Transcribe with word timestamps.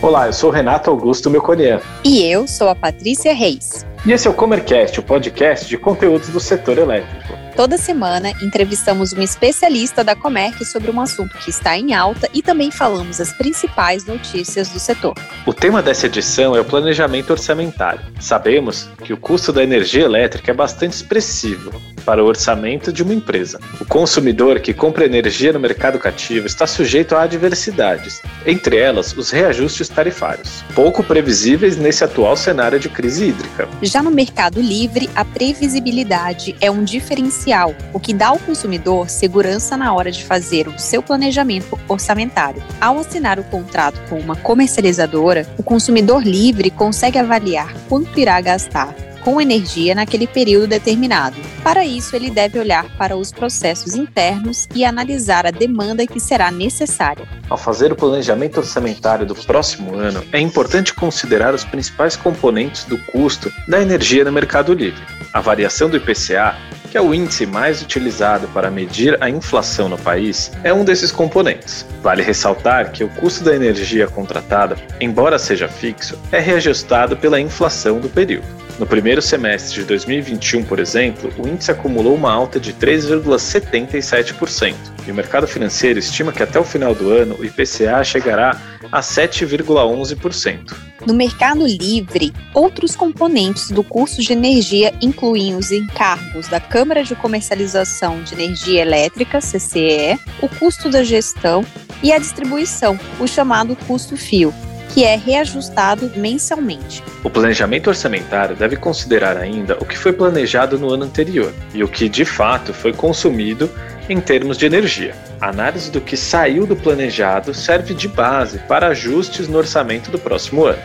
Olá, 0.00 0.26
eu 0.26 0.32
sou 0.32 0.50
Renato 0.50 0.90
Augusto 0.90 1.28
Melconian. 1.28 1.80
E 2.04 2.22
eu 2.22 2.46
sou 2.46 2.68
a 2.68 2.74
Patrícia 2.76 3.34
Reis. 3.34 3.84
E 4.06 4.12
esse 4.12 4.28
é 4.28 4.30
o 4.30 4.34
Comercast, 4.34 5.00
o 5.00 5.02
podcast 5.02 5.66
de 5.66 5.76
conteúdos 5.76 6.28
do 6.28 6.38
setor 6.38 6.78
elétrico. 6.78 7.39
Toda 7.60 7.76
semana 7.76 8.30
entrevistamos 8.40 9.12
um 9.12 9.20
especialista 9.20 10.02
da 10.02 10.16
Comerc 10.16 10.64
sobre 10.64 10.90
um 10.90 10.98
assunto 10.98 11.36
que 11.36 11.50
está 11.50 11.76
em 11.76 11.92
alta 11.92 12.26
e 12.32 12.40
também 12.40 12.70
falamos 12.70 13.20
as 13.20 13.34
principais 13.34 14.06
notícias 14.06 14.70
do 14.70 14.80
setor. 14.80 15.12
O 15.44 15.52
tema 15.52 15.82
dessa 15.82 16.06
edição 16.06 16.56
é 16.56 16.60
o 16.62 16.64
planejamento 16.64 17.28
orçamentário. 17.28 18.00
Sabemos 18.18 18.88
que 19.04 19.12
o 19.12 19.16
custo 19.18 19.52
da 19.52 19.62
energia 19.62 20.04
elétrica 20.04 20.52
é 20.52 20.54
bastante 20.54 20.94
expressivo 20.94 21.70
para 22.00 22.24
o 22.24 22.26
orçamento 22.26 22.92
de 22.92 23.02
uma 23.02 23.14
empresa. 23.14 23.60
O 23.80 23.84
consumidor 23.84 24.60
que 24.60 24.74
compra 24.74 25.04
energia 25.04 25.52
no 25.52 25.60
mercado 25.60 25.98
cativo 25.98 26.46
está 26.46 26.66
sujeito 26.66 27.14
a 27.14 27.22
adversidades, 27.22 28.22
entre 28.46 28.76
elas 28.76 29.16
os 29.16 29.30
reajustes 29.30 29.88
tarifários, 29.88 30.64
pouco 30.74 31.02
previsíveis 31.04 31.76
nesse 31.76 32.02
atual 32.02 32.36
cenário 32.36 32.78
de 32.78 32.88
crise 32.88 33.26
hídrica. 33.26 33.68
Já 33.82 34.02
no 34.02 34.10
mercado 34.10 34.60
livre, 34.60 35.08
a 35.14 35.24
previsibilidade 35.24 36.56
é 36.60 36.70
um 36.70 36.82
diferencial, 36.82 37.74
o 37.92 38.00
que 38.00 38.14
dá 38.14 38.28
ao 38.28 38.38
consumidor 38.38 39.08
segurança 39.08 39.76
na 39.76 39.92
hora 39.92 40.10
de 40.10 40.24
fazer 40.24 40.68
o 40.68 40.78
seu 40.78 41.02
planejamento 41.02 41.78
orçamentário. 41.88 42.62
Ao 42.80 42.98
assinar 42.98 43.38
o 43.38 43.44
contrato 43.44 44.00
com 44.08 44.18
uma 44.18 44.36
comercializadora, 44.36 45.46
o 45.58 45.62
consumidor 45.62 46.22
livre 46.22 46.70
consegue 46.70 47.18
avaliar 47.18 47.72
quanto 47.88 48.18
irá 48.18 48.40
gastar 48.40 48.94
com 49.20 49.40
energia 49.40 49.94
naquele 49.94 50.26
período 50.26 50.66
determinado. 50.66 51.36
Para 51.62 51.84
isso, 51.84 52.14
ele 52.16 52.30
deve 52.30 52.58
olhar 52.58 52.84
para 52.96 53.16
os 53.16 53.30
processos 53.30 53.94
internos 53.94 54.66
e 54.74 54.84
analisar 54.84 55.46
a 55.46 55.50
demanda 55.50 56.06
que 56.06 56.20
será 56.20 56.50
necessária. 56.50 57.26
Ao 57.48 57.56
fazer 57.56 57.92
o 57.92 57.96
planejamento 57.96 58.58
orçamentário 58.58 59.26
do 59.26 59.34
próximo 59.34 59.94
ano, 59.94 60.24
é 60.32 60.40
importante 60.40 60.94
considerar 60.94 61.54
os 61.54 61.64
principais 61.64 62.16
componentes 62.16 62.84
do 62.84 62.98
custo 63.06 63.52
da 63.68 63.80
energia 63.80 64.24
no 64.24 64.32
mercado 64.32 64.72
livre. 64.72 65.02
A 65.32 65.40
variação 65.40 65.88
do 65.88 65.96
IPCA 65.96 66.56
que 66.90 66.98
é 66.98 67.00
o 67.00 67.14
índice 67.14 67.46
mais 67.46 67.80
utilizado 67.80 68.48
para 68.48 68.70
medir 68.70 69.16
a 69.22 69.30
inflação 69.30 69.88
no 69.88 69.96
país, 69.96 70.50
é 70.64 70.74
um 70.74 70.84
desses 70.84 71.12
componentes. 71.12 71.86
Vale 72.02 72.20
ressaltar 72.20 72.90
que 72.90 73.04
o 73.04 73.08
custo 73.08 73.44
da 73.44 73.54
energia 73.54 74.08
contratada, 74.08 74.76
embora 75.00 75.38
seja 75.38 75.68
fixo, 75.68 76.18
é 76.32 76.40
reajustado 76.40 77.16
pela 77.16 77.40
inflação 77.40 78.00
do 78.00 78.08
período. 78.08 78.46
No 78.80 78.86
primeiro 78.86 79.20
semestre 79.20 79.80
de 79.80 79.84
2021, 79.84 80.64
por 80.64 80.78
exemplo, 80.78 81.30
o 81.36 81.46
índice 81.46 81.70
acumulou 81.70 82.14
uma 82.14 82.32
alta 82.32 82.58
de 82.58 82.72
3,77%, 82.72 84.74
e 85.06 85.10
o 85.10 85.14
mercado 85.14 85.46
financeiro 85.46 85.98
estima 85.98 86.32
que 86.32 86.42
até 86.42 86.58
o 86.58 86.64
final 86.64 86.94
do 86.94 87.10
ano 87.10 87.36
o 87.38 87.44
IPCA 87.44 88.02
chegará 88.02 88.58
a 88.90 89.02
7,11%. 89.02 90.74
No 91.06 91.12
mercado 91.12 91.66
livre, 91.66 92.32
outros 92.54 92.96
componentes 92.96 93.70
do 93.70 93.84
custo 93.84 94.22
de 94.22 94.32
energia 94.32 94.94
incluem 95.02 95.54
os 95.54 95.70
encargos 95.70 96.48
da 96.48 96.58
Câmara 96.58 97.04
de 97.04 97.14
Comercialização 97.14 98.22
de 98.22 98.32
Energia 98.32 98.80
Elétrica, 98.80 99.40
CCE, 99.40 100.18
o 100.40 100.48
custo 100.48 100.88
da 100.88 101.04
gestão 101.04 101.66
e 102.02 102.14
a 102.14 102.18
distribuição, 102.18 102.98
o 103.20 103.26
chamado 103.26 103.76
custo 103.86 104.16
fio, 104.16 104.54
que 104.92 105.04
é 105.04 105.16
reajustado 105.16 106.10
mensalmente. 106.16 107.02
O 107.22 107.30
planejamento 107.30 107.88
orçamentário 107.88 108.56
deve 108.56 108.76
considerar 108.76 109.36
ainda 109.36 109.76
o 109.80 109.84
que 109.84 109.96
foi 109.96 110.12
planejado 110.12 110.78
no 110.78 110.92
ano 110.92 111.04
anterior 111.04 111.52
e 111.72 111.84
o 111.84 111.88
que 111.88 112.08
de 112.08 112.24
fato 112.24 112.72
foi 112.74 112.92
consumido 112.92 113.70
em 114.08 114.20
termos 114.20 114.58
de 114.58 114.66
energia. 114.66 115.14
A 115.40 115.48
análise 115.48 115.90
do 115.90 116.00
que 116.00 116.16
saiu 116.16 116.66
do 116.66 116.74
planejado 116.74 117.54
serve 117.54 117.94
de 117.94 118.08
base 118.08 118.58
para 118.60 118.88
ajustes 118.88 119.46
no 119.46 119.58
orçamento 119.58 120.10
do 120.10 120.18
próximo 120.18 120.64
ano. 120.64 120.82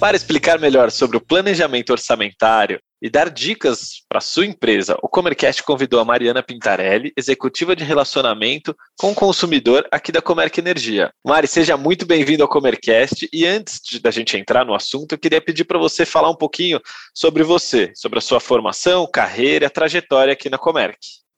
Para 0.00 0.16
explicar 0.16 0.58
melhor 0.58 0.90
sobre 0.90 1.16
o 1.16 1.20
planejamento 1.20 1.90
orçamentário 1.90 2.80
e 3.04 3.10
dar 3.10 3.28
dicas 3.28 4.02
para 4.08 4.18
sua 4.18 4.46
empresa, 4.46 4.96
o 5.02 5.08
Comercast 5.10 5.62
convidou 5.62 6.00
a 6.00 6.06
Mariana 6.06 6.42
Pintarelli, 6.42 7.12
executiva 7.14 7.76
de 7.76 7.84
relacionamento 7.84 8.74
com 8.98 9.12
o 9.12 9.14
consumidor 9.14 9.86
aqui 9.92 10.10
da 10.10 10.22
Comerc 10.22 10.56
Energia. 10.58 11.12
Mari, 11.22 11.46
seja 11.46 11.76
muito 11.76 12.06
bem-vindo 12.06 12.42
ao 12.42 12.48
Comercast 12.48 13.28
e 13.30 13.44
antes 13.44 13.78
de, 13.84 14.00
da 14.00 14.10
gente 14.10 14.38
entrar 14.38 14.64
no 14.64 14.74
assunto, 14.74 15.12
eu 15.12 15.18
queria 15.18 15.38
pedir 15.38 15.64
para 15.64 15.78
você 15.78 16.06
falar 16.06 16.30
um 16.30 16.34
pouquinho 16.34 16.80
sobre 17.14 17.42
você, 17.42 17.92
sobre 17.94 18.20
a 18.20 18.22
sua 18.22 18.40
formação, 18.40 19.06
carreira, 19.06 19.68
trajetória 19.68 20.32
aqui 20.32 20.48
na 20.48 20.56
Comerc. 20.56 20.96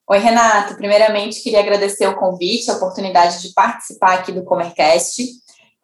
Oi, 0.08 0.18
Renato. 0.18 0.76
Primeiramente, 0.76 1.42
queria 1.42 1.58
agradecer 1.58 2.06
o 2.06 2.14
convite, 2.14 2.70
a 2.70 2.74
oportunidade 2.74 3.42
de 3.42 3.52
participar 3.52 4.20
aqui 4.20 4.30
do 4.30 4.44
Comercast. 4.44 5.20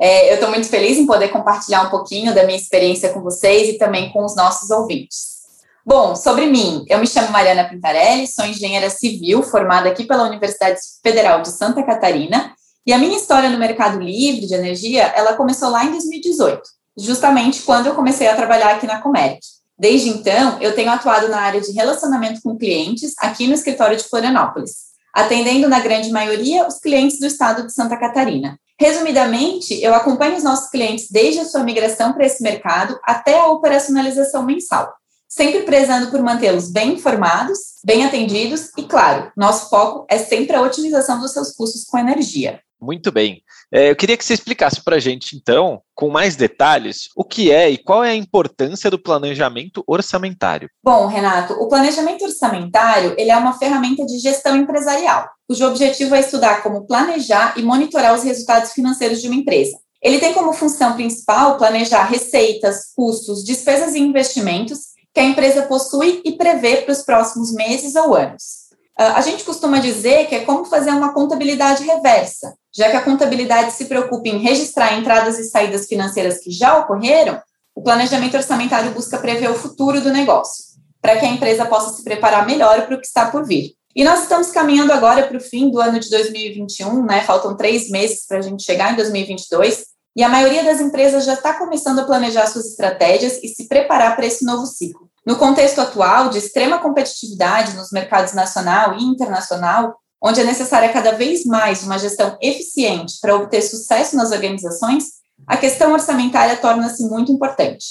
É, 0.00 0.30
eu 0.30 0.34
estou 0.34 0.48
muito 0.48 0.68
feliz 0.68 0.96
em 0.96 1.06
poder 1.06 1.30
compartilhar 1.30 1.82
um 1.82 1.90
pouquinho 1.90 2.32
da 2.32 2.44
minha 2.44 2.56
experiência 2.56 3.12
com 3.12 3.20
vocês 3.20 3.68
e 3.68 3.78
também 3.78 4.12
com 4.12 4.24
os 4.24 4.36
nossos 4.36 4.70
ouvintes. 4.70 5.41
Bom, 5.84 6.14
sobre 6.14 6.46
mim, 6.46 6.84
eu 6.88 7.00
me 7.00 7.08
chamo 7.08 7.32
Mariana 7.32 7.68
Pintarelli, 7.68 8.28
sou 8.28 8.44
engenheira 8.46 8.88
civil 8.88 9.42
formada 9.42 9.88
aqui 9.88 10.04
pela 10.04 10.22
Universidade 10.22 10.78
Federal 11.02 11.42
de 11.42 11.48
Santa 11.48 11.82
Catarina 11.82 12.54
e 12.86 12.92
a 12.92 12.98
minha 12.98 13.16
história 13.16 13.50
no 13.50 13.58
mercado 13.58 13.98
livre 13.98 14.46
de 14.46 14.54
energia, 14.54 15.02
ela 15.16 15.34
começou 15.34 15.70
lá 15.70 15.84
em 15.84 15.90
2018, 15.90 16.62
justamente 16.96 17.62
quando 17.62 17.88
eu 17.88 17.96
comecei 17.96 18.28
a 18.28 18.36
trabalhar 18.36 18.76
aqui 18.76 18.86
na 18.86 19.02
Comerc. 19.02 19.40
Desde 19.76 20.08
então, 20.08 20.56
eu 20.60 20.72
tenho 20.72 20.88
atuado 20.88 21.28
na 21.28 21.40
área 21.40 21.60
de 21.60 21.72
relacionamento 21.72 22.40
com 22.42 22.56
clientes 22.56 23.14
aqui 23.18 23.48
no 23.48 23.54
escritório 23.54 23.96
de 23.96 24.04
Florianópolis, 24.04 24.92
atendendo 25.12 25.68
na 25.68 25.80
grande 25.80 26.12
maioria 26.12 26.64
os 26.64 26.78
clientes 26.78 27.18
do 27.18 27.26
estado 27.26 27.66
de 27.66 27.72
Santa 27.72 27.96
Catarina. 27.96 28.56
Resumidamente, 28.78 29.82
eu 29.82 29.92
acompanho 29.92 30.36
os 30.36 30.44
nossos 30.44 30.70
clientes 30.70 31.08
desde 31.10 31.40
a 31.40 31.44
sua 31.44 31.64
migração 31.64 32.12
para 32.12 32.24
esse 32.24 32.40
mercado 32.40 32.96
até 33.02 33.36
a 33.40 33.46
operacionalização 33.46 34.44
mensal 34.44 34.92
sempre 35.34 35.62
prezando 35.62 36.10
por 36.10 36.22
mantê-los 36.22 36.70
bem 36.70 36.92
informados, 36.92 37.58
bem 37.82 38.04
atendidos 38.04 38.68
e, 38.76 38.82
claro, 38.82 39.32
nosso 39.34 39.70
foco 39.70 40.06
é 40.10 40.18
sempre 40.18 40.54
a 40.54 40.60
otimização 40.60 41.18
dos 41.18 41.32
seus 41.32 41.52
custos 41.52 41.84
com 41.84 41.96
energia. 41.96 42.60
Muito 42.78 43.10
bem. 43.10 43.40
É, 43.72 43.90
eu 43.90 43.96
queria 43.96 44.16
que 44.16 44.24
você 44.24 44.34
explicasse 44.34 44.82
para 44.84 44.96
a 44.96 45.00
gente, 45.00 45.34
então, 45.34 45.80
com 45.94 46.10
mais 46.10 46.36
detalhes, 46.36 47.08
o 47.16 47.24
que 47.24 47.50
é 47.50 47.70
e 47.70 47.78
qual 47.78 48.04
é 48.04 48.10
a 48.10 48.14
importância 48.14 48.90
do 48.90 48.98
planejamento 48.98 49.82
orçamentário. 49.86 50.68
Bom, 50.84 51.06
Renato, 51.06 51.54
o 51.54 51.68
planejamento 51.68 52.24
orçamentário 52.24 53.14
ele 53.16 53.30
é 53.30 53.36
uma 53.36 53.56
ferramenta 53.58 54.04
de 54.04 54.18
gestão 54.18 54.54
empresarial, 54.54 55.30
cujo 55.48 55.66
objetivo 55.66 56.14
é 56.14 56.20
estudar 56.20 56.62
como 56.62 56.86
planejar 56.86 57.54
e 57.56 57.62
monitorar 57.62 58.14
os 58.14 58.24
resultados 58.24 58.72
financeiros 58.72 59.22
de 59.22 59.28
uma 59.28 59.36
empresa. 59.36 59.78
Ele 60.02 60.18
tem 60.18 60.34
como 60.34 60.52
função 60.52 60.94
principal 60.94 61.56
planejar 61.56 62.04
receitas, 62.04 62.92
custos, 62.94 63.44
despesas 63.44 63.94
e 63.94 64.00
investimentos 64.00 64.91
que 65.14 65.20
a 65.20 65.24
empresa 65.24 65.62
possui 65.62 66.22
e 66.24 66.32
prevê 66.32 66.78
para 66.78 66.92
os 66.92 67.02
próximos 67.02 67.52
meses 67.52 67.94
ou 67.94 68.14
anos. 68.14 68.62
Ah, 68.98 69.18
a 69.18 69.20
gente 69.20 69.44
costuma 69.44 69.78
dizer 69.78 70.26
que 70.26 70.34
é 70.34 70.44
como 70.44 70.64
fazer 70.64 70.90
uma 70.90 71.12
contabilidade 71.12 71.84
reversa, 71.84 72.54
já 72.74 72.90
que 72.90 72.96
a 72.96 73.02
contabilidade 73.02 73.72
se 73.72 73.86
preocupa 73.86 74.28
em 74.28 74.38
registrar 74.38 74.98
entradas 74.98 75.38
e 75.38 75.44
saídas 75.44 75.86
financeiras 75.86 76.38
que 76.38 76.50
já 76.50 76.78
ocorreram, 76.78 77.40
o 77.74 77.82
planejamento 77.82 78.36
orçamentário 78.36 78.92
busca 78.92 79.18
prever 79.18 79.50
o 79.50 79.54
futuro 79.54 80.00
do 80.00 80.12
negócio, 80.12 80.64
para 81.00 81.16
que 81.16 81.24
a 81.24 81.28
empresa 81.28 81.64
possa 81.66 81.94
se 81.96 82.04
preparar 82.04 82.46
melhor 82.46 82.86
para 82.86 82.96
o 82.96 83.00
que 83.00 83.06
está 83.06 83.30
por 83.30 83.44
vir. 83.46 83.72
E 83.94 84.04
nós 84.04 84.22
estamos 84.22 84.50
caminhando 84.50 84.92
agora 84.92 85.26
para 85.26 85.36
o 85.36 85.40
fim 85.40 85.70
do 85.70 85.78
ano 85.80 86.00
de 86.00 86.08
2021, 86.08 87.04
né? 87.04 87.22
Faltam 87.22 87.56
três 87.56 87.90
meses 87.90 88.26
para 88.26 88.38
a 88.38 88.40
gente 88.40 88.62
chegar 88.62 88.92
em 88.92 88.96
2022. 88.96 89.84
E 90.14 90.22
a 90.22 90.28
maioria 90.28 90.62
das 90.62 90.80
empresas 90.80 91.24
já 91.24 91.34
está 91.34 91.54
começando 91.54 92.00
a 92.00 92.04
planejar 92.04 92.46
suas 92.46 92.66
estratégias 92.66 93.38
e 93.42 93.48
se 93.48 93.66
preparar 93.66 94.14
para 94.14 94.26
esse 94.26 94.44
novo 94.44 94.66
ciclo. 94.66 95.08
No 95.26 95.36
contexto 95.36 95.80
atual 95.80 96.28
de 96.28 96.38
extrema 96.38 96.78
competitividade 96.78 97.74
nos 97.74 97.90
mercados 97.90 98.34
nacional 98.34 98.98
e 98.98 99.04
internacional, 99.04 99.96
onde 100.20 100.40
é 100.40 100.44
necessária 100.44 100.92
cada 100.92 101.12
vez 101.12 101.44
mais 101.44 101.82
uma 101.82 101.98
gestão 101.98 102.36
eficiente 102.42 103.14
para 103.20 103.34
obter 103.34 103.62
sucesso 103.62 104.16
nas 104.16 104.32
organizações, 104.32 105.04
a 105.46 105.56
questão 105.56 105.92
orçamentária 105.92 106.56
torna-se 106.56 107.04
muito 107.08 107.32
importante. 107.32 107.86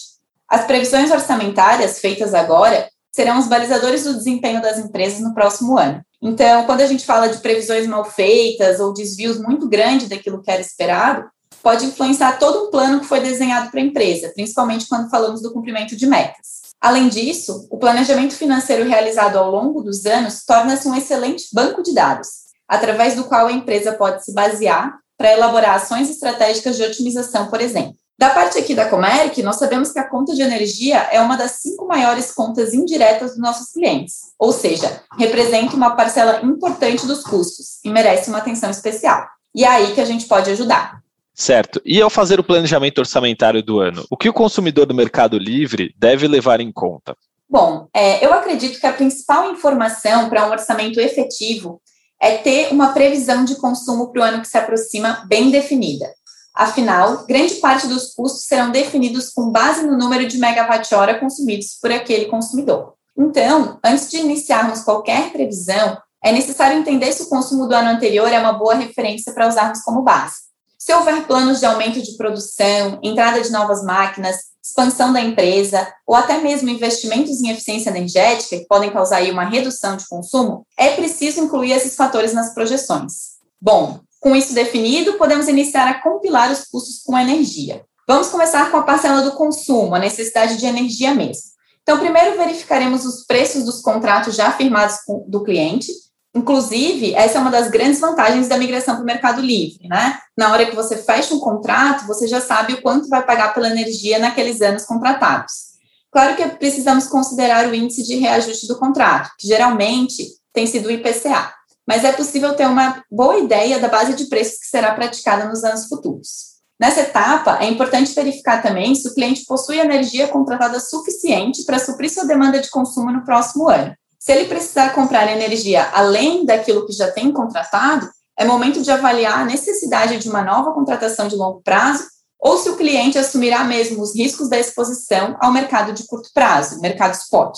As 0.47 0.65
previsões 0.65 1.12
orçamentárias 1.12 2.00
feitas 2.00 2.33
agora 2.33 2.89
serão 3.12 3.39
os 3.39 3.47
balizadores 3.47 4.03
do 4.03 4.13
desempenho 4.13 4.62
das 4.62 4.77
empresas 4.77 5.19
no 5.19 5.33
próximo 5.33 5.77
ano. 5.77 6.01
Então, 6.21 6.65
quando 6.65 6.81
a 6.81 6.85
gente 6.85 7.06
fala 7.06 7.27
de 7.27 7.39
previsões 7.39 7.88
mal 7.88 8.06
feitas 8.06 8.79
ou 8.79 8.94
desvios 8.94 9.39
muito 9.39 9.67
grandes 9.67 10.07
daquilo 10.07 10.41
que 10.41 10.51
era 10.51 10.62
esperado, 10.62 11.25
pode 11.62 11.86
influenciar 11.86 12.40
todo 12.40 12.68
um 12.68 12.72
plano 12.72 13.00
que 13.00 13.06
foi 13.06 13.19
desenhado 13.19 13.69
para 13.69 13.80
a 13.80 13.84
empresa, 13.84 14.31
principalmente 14.34 14.88
quando 14.88 15.10
falamos 15.10 15.42
do 15.42 15.54
cumprimento 15.54 15.96
de 15.96 16.08
metas. 16.08 16.62
Além 16.81 17.10
disso, 17.10 17.68
o 17.69 17.78
planejamento 17.78 18.36
financeiro 18.36 18.88
realizado 18.88 19.38
ao 19.38 19.52
longo 19.52 19.84
dos 19.84 20.06
anos 20.06 20.44
torna-se 20.46 20.88
um 20.88 20.96
excelente 20.96 21.46
banco 21.54 21.84
de 21.84 21.94
dados, 21.94 22.28
através 22.68 23.16
do 23.16 23.25
qual 23.25 23.48
a 23.48 23.52
empresa 23.52 23.94
pode 23.94 24.25
se 24.25 24.34
basear 24.34 24.98
para 25.16 25.31
elaborar 25.31 25.75
ações 25.75 26.10
estratégicas 26.10 26.78
de 26.78 26.84
otimização, 26.84 27.48
por 27.48 27.62
exemplo. 27.62 27.96
Da 28.18 28.30
parte 28.30 28.58
aqui 28.58 28.75
da 28.75 28.88
Comerc, 28.88 29.42
nós 29.42 29.58
sabemos 29.58 29.92
que 29.92 30.00
a 30.00 30.08
conta 30.08 30.34
de 30.34 30.42
energia 30.42 31.08
é 31.12 31.19
uma 31.19 31.36
das 31.36 31.54
cinco 31.54 31.88
maiores 31.88 32.31
contas 32.31 32.74
indiretas 32.74 33.31
dos 33.31 33.40
nossos 33.40 33.72
clientes, 33.72 34.31
ou 34.38 34.52
seja, 34.52 35.02
representa 35.18 35.75
uma 35.75 35.96
parcela 35.96 36.40
importante 36.44 37.06
dos 37.06 37.24
custos 37.24 37.80
e 37.84 37.90
merece 37.90 38.30
uma 38.30 38.38
atenção 38.38 38.69
especial. 38.69 39.28
E 39.54 39.63
é 39.63 39.68
aí 39.68 39.94
que 39.94 40.02
a 40.02 40.06
gente 40.06 40.28
pode 40.28 40.50
ajudar. 40.52 41.00
Certo. 41.41 41.81
E 41.83 41.99
ao 41.99 42.09
fazer 42.11 42.39
o 42.39 42.43
planejamento 42.43 42.99
orçamentário 42.99 43.63
do 43.63 43.79
ano, 43.79 44.05
o 44.11 44.15
que 44.15 44.29
o 44.29 44.33
consumidor 44.33 44.85
do 44.85 44.93
Mercado 44.93 45.39
Livre 45.39 45.91
deve 45.97 46.27
levar 46.27 46.61
em 46.61 46.71
conta? 46.71 47.17
Bom, 47.49 47.88
é, 47.95 48.23
eu 48.23 48.31
acredito 48.31 48.79
que 48.79 48.85
a 48.85 48.93
principal 48.93 49.51
informação 49.51 50.29
para 50.29 50.45
um 50.45 50.51
orçamento 50.51 50.99
efetivo 50.99 51.81
é 52.21 52.38
ter 52.38 52.71
uma 52.71 52.93
previsão 52.93 53.43
de 53.43 53.55
consumo 53.55 54.11
para 54.11 54.21
o 54.21 54.23
ano 54.23 54.41
que 54.41 54.47
se 54.47 54.55
aproxima 54.55 55.25
bem 55.27 55.49
definida. 55.49 56.13
Afinal, 56.53 57.25
grande 57.25 57.55
parte 57.55 57.88
dos 57.88 58.13
custos 58.13 58.45
serão 58.45 58.69
definidos 58.69 59.31
com 59.31 59.49
base 59.49 59.81
no 59.81 59.97
número 59.97 60.27
de 60.27 60.38
megawatt-hora 60.38 61.19
consumidos 61.19 61.79
por 61.81 61.91
aquele 61.91 62.25
consumidor. 62.25 62.93
Então, 63.17 63.79
antes 63.83 64.11
de 64.11 64.17
iniciarmos 64.17 64.81
qualquer 64.81 65.31
previsão, 65.31 65.97
é 66.23 66.31
necessário 66.31 66.77
entender 66.77 67.11
se 67.11 67.23
o 67.23 67.29
consumo 67.29 67.67
do 67.67 67.73
ano 67.73 67.89
anterior 67.89 68.31
é 68.31 68.39
uma 68.39 68.53
boa 68.53 68.75
referência 68.75 69.33
para 69.33 69.47
usarmos 69.47 69.81
como 69.81 70.03
base. 70.03 70.50
Se 70.83 70.92
houver 70.95 71.28
planos 71.28 71.60
de 71.60 71.66
aumento 71.68 72.01
de 72.01 72.18
produção, 72.18 73.00
entrada 73.04 73.39
de 73.39 73.51
novas 73.51 73.83
máquinas, 73.83 74.38
expansão 74.66 75.13
da 75.13 75.22
empresa 75.22 75.88
ou 76.07 76.16
até 76.16 76.39
mesmo 76.39 76.69
investimentos 76.69 77.39
em 77.39 77.51
eficiência 77.51 77.92
energética 77.92 78.57
que 78.57 78.66
podem 78.66 78.89
causar 78.89 79.18
aí 79.18 79.30
uma 79.30 79.44
redução 79.44 79.95
de 79.95 80.07
consumo, 80.07 80.66
é 80.75 80.95
preciso 80.95 81.39
incluir 81.39 81.72
esses 81.74 81.95
fatores 81.95 82.33
nas 82.33 82.56
projeções. 82.56 83.13
Bom, 83.62 84.00
com 84.19 84.36
isso 84.36 84.56
definido, 84.56 85.19
podemos 85.19 85.48
iniciar 85.48 85.88
a 85.88 86.01
compilar 86.01 86.51
os 86.51 86.63
custos 86.63 87.04
com 87.04 87.16
energia. 87.16 87.86
Vamos 88.07 88.30
começar 88.30 88.72
com 88.72 88.77
a 88.77 88.81
parcela 88.81 89.22
do 89.22 89.34
consumo, 89.34 89.94
a 89.94 90.00
necessidade 90.00 90.57
de 90.57 90.66
energia 90.66 91.13
mesmo. 91.13 91.51
Então, 91.84 92.00
primeiro 92.00 92.36
verificaremos 92.36 93.06
os 93.06 93.24
preços 93.27 93.66
dos 93.66 93.81
contratos 93.81 94.36
já 94.36 94.51
firmados 94.51 94.95
do 95.27 95.44
cliente 95.44 95.92
Inclusive, 96.33 97.13
essa 97.13 97.38
é 97.38 97.42
uma 97.42 97.51
das 97.51 97.69
grandes 97.69 98.00
vantagens 98.00 98.48
da 98.48 98.57
migração 98.57 98.95
para 98.95 99.04
o 99.04 99.06
Mercado 99.06 99.42
Livre, 99.42 99.88
né? 99.88 100.18
Na 100.38 100.51
hora 100.51 100.66
que 100.66 100.75
você 100.75 100.95
fecha 100.98 101.33
um 101.33 101.39
contrato, 101.39 102.07
você 102.07 102.25
já 102.25 102.39
sabe 102.39 102.74
o 102.74 102.81
quanto 102.81 103.10
vai 103.10 103.25
pagar 103.25 103.54
pela 103.54 103.69
energia 103.69 104.18
naqueles 104.18 104.62
anos 104.62 104.86
contratados. 104.86 105.72
Claro 106.10 106.36
que 106.36 106.45
precisamos 106.57 107.07
considerar 107.07 107.68
o 107.68 107.75
índice 107.75 108.04
de 108.04 108.16
reajuste 108.16 108.68
do 108.68 108.80
contrato, 108.80 109.30
que 109.38 109.48
geralmente 109.48 110.25
tem 110.54 110.66
sido 110.66 110.88
o 110.88 110.92
IPCA, 110.92 111.54
mas 111.88 112.06
é 112.06 112.13
possível 112.13 112.54
ter 112.54 112.66
uma 112.66 113.04
boa 113.12 113.38
ideia 113.38 113.80
da 113.80 113.89
base 113.89 114.13
de 114.13 114.25
preços 114.25 114.60
que 114.60 114.68
será 114.68 114.94
praticada 114.94 115.45
nos 115.45 115.63
anos 115.63 115.88
futuros. 115.88 116.51
Nessa 116.80 117.01
etapa, 117.01 117.60
é 117.62 117.69
importante 117.69 118.13
verificar 118.13 118.62
também 118.62 118.95
se 118.95 119.07
o 119.07 119.13
cliente 119.13 119.45
possui 119.45 119.80
energia 119.80 120.27
contratada 120.27 120.80
suficiente 120.80 121.63
para 121.63 121.77
suprir 121.77 122.10
sua 122.10 122.25
demanda 122.25 122.60
de 122.60 122.69
consumo 122.69 123.12
no 123.12 123.24
próximo 123.24 123.69
ano. 123.69 123.94
Se 124.21 124.31
ele 124.31 124.45
precisar 124.45 124.94
comprar 124.94 125.31
energia 125.31 125.89
além 125.94 126.45
daquilo 126.45 126.85
que 126.85 126.94
já 126.94 127.09
tem 127.09 127.31
contratado, 127.31 128.07
é 128.38 128.45
momento 128.45 128.79
de 128.79 128.91
avaliar 128.91 129.39
a 129.39 129.45
necessidade 129.45 130.19
de 130.19 130.29
uma 130.29 130.44
nova 130.44 130.73
contratação 130.73 131.27
de 131.27 131.35
longo 131.35 131.59
prazo 131.63 132.03
ou 132.39 132.56
se 132.59 132.69
o 132.69 132.77
cliente 132.77 133.18
assumirá 133.18 133.63
mesmo 133.63 134.00
os 134.00 134.15
riscos 134.15 134.47
da 134.47 134.59
exposição 134.59 135.35
ao 135.41 135.51
mercado 135.51 135.91
de 135.91 136.06
curto 136.06 136.29
prazo, 136.35 136.79
mercado 136.81 137.15
spot. 137.15 137.57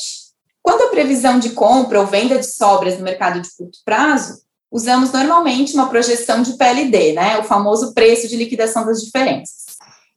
Quando 0.62 0.84
a 0.84 0.88
previsão 0.88 1.38
de 1.38 1.50
compra 1.50 2.00
ou 2.00 2.08
venda 2.08 2.40
de 2.40 2.46
sobras 2.48 2.98
no 2.98 3.04
mercado 3.04 3.42
de 3.42 3.50
curto 3.58 3.80
prazo, 3.84 4.42
usamos 4.72 5.12
normalmente 5.12 5.74
uma 5.74 5.90
projeção 5.90 6.42
de 6.42 6.54
PLD, 6.54 7.12
né, 7.12 7.40
o 7.40 7.44
famoso 7.44 7.94
preço 7.94 8.30
de 8.30 8.38
liquidação 8.38 8.86
das 8.86 9.02
diferenças. 9.02 9.66